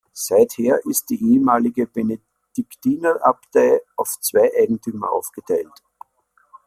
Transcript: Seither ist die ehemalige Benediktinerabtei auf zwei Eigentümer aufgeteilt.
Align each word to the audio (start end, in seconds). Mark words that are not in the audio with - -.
Seither 0.13 0.83
ist 0.87 1.11
die 1.11 1.21
ehemalige 1.23 1.85
Benediktinerabtei 1.85 3.81
auf 3.95 4.17
zwei 4.19 4.51
Eigentümer 4.57 5.11
aufgeteilt. 5.11 5.69